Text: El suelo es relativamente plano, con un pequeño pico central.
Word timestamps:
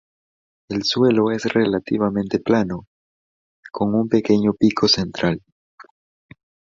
El 0.69 0.81
suelo 0.83 1.29
es 1.29 1.43
relativamente 1.43 2.39
plano, 2.39 2.87
con 3.71 3.93
un 3.93 4.09
pequeño 4.09 4.53
pico 4.55 4.87
central. 4.87 5.43